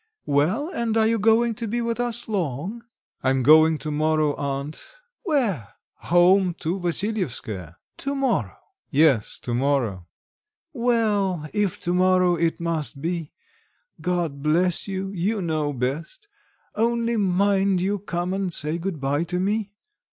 Well, 0.25 0.71
and 0.73 0.97
are 0.97 1.05
you 1.05 1.19
going 1.19 1.53
to 1.53 1.67
be 1.67 1.79
with 1.79 1.99
us 1.99 2.23
for 2.23 2.31
long?" 2.31 2.83
"I 3.21 3.29
am 3.29 3.43
going 3.43 3.77
to 3.77 3.91
morrow, 3.91 4.33
aunt." 4.35 4.83
"Where?" 5.25 5.75
"Home 5.97 6.55
to 6.61 6.79
Vassilyevskoe." 6.79 7.75
"To 7.97 8.15
morrow?" 8.15 8.57
"Yes, 8.89 9.37
to 9.43 9.53
morrow." 9.53 10.07
"Well, 10.73 11.47
if 11.53 11.79
to 11.81 11.93
morrow 11.93 12.35
it 12.35 12.59
must 12.59 12.99
be. 12.99 13.31
God 14.01 14.41
bless 14.41 14.87
you 14.87 15.11
you 15.11 15.39
know 15.39 15.71
best. 15.71 16.27
Only 16.73 17.15
mind 17.15 17.79
you 17.79 17.99
come 17.99 18.33
and 18.33 18.51
say 18.51 18.79
good 18.79 18.99
bye 18.99 19.23
to 19.25 19.39
me." 19.39 19.71